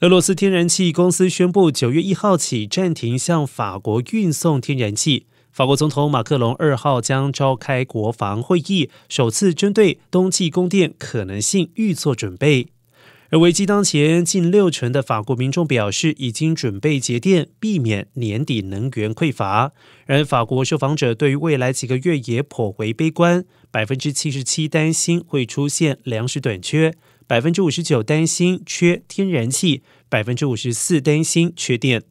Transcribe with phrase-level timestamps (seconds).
[0.00, 5.26] 俄罗斯天然气公司宣布，九月一号起暂停向法国运送天然气。
[5.52, 12.68] 法国总统马克龙二号将召开国防会议，首次针对冬季供电可能性预做准备。
[13.30, 19.72] 而危机当前，近六成的法国民众表示已经准备节电，避免年底能源匮乏。
[20.04, 26.92] 然而法国受访者对于未来几个月也颇为悲观，百分之七十七担心会出现粮食短缺。
[27.28, 32.02] 百分之五十九担心缺天然气，百分之五十四担心缺电。